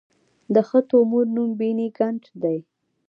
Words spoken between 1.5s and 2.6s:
بېنیګنټ دی.